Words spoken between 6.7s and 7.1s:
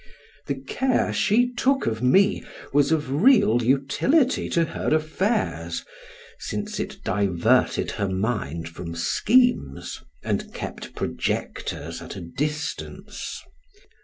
it